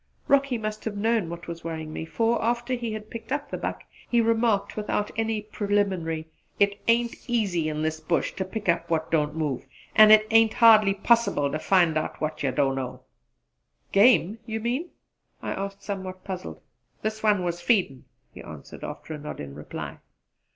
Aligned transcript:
Rocky 0.27 0.57
must 0.57 0.83
have 0.85 0.97
known 0.97 1.29
what 1.29 1.47
was 1.47 1.63
worrying 1.63 1.93
me, 1.93 2.05
for, 2.05 2.43
after 2.43 2.73
we 2.75 2.93
had 2.93 3.11
picked 3.11 3.31
up 3.31 3.51
the 3.51 3.57
buck, 3.59 3.83
he 4.09 4.19
remarked 4.19 4.75
without 4.75 5.11
any 5.15 5.43
preliminary, 5.43 6.25
"It 6.59 6.81
ain't 6.87 7.29
easy 7.29 7.69
in 7.69 7.83
this 7.83 7.99
bush 7.99 8.33
ter 8.33 8.43
pick 8.45 8.67
up 8.67 8.89
what 8.89 9.11
don't 9.11 9.35
move; 9.35 9.67
an' 9.95 10.09
it 10.09 10.25
ain't 10.31 10.53
hardly 10.55 10.95
possible 10.95 11.51
ter 11.51 11.59
find 11.59 11.95
what 12.17 12.41
ye 12.41 12.49
don't 12.49 12.73
know!" 12.73 13.03
"Game 13.91 14.39
you 14.47 14.59
mean?" 14.59 14.89
I 15.43 15.51
asked, 15.51 15.83
somewhat 15.83 16.23
puzzled. 16.23 16.63
"This 17.03 17.21
one 17.21 17.43
was 17.43 17.61
feeding," 17.61 18.05
he 18.33 18.41
answered, 18.41 18.83
after 18.83 19.13
a 19.13 19.19
nod 19.19 19.39
in 19.39 19.53
reply. 19.53 19.99